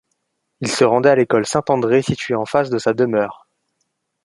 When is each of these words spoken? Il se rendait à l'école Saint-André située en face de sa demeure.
Il 0.61 0.67
se 0.71 0.83
rendait 0.83 1.11
à 1.11 1.15
l'école 1.15 1.45
Saint-André 1.45 2.01
située 2.01 2.33
en 2.33 2.47
face 2.47 2.71
de 2.71 2.79
sa 2.79 2.91
demeure. 2.95 3.47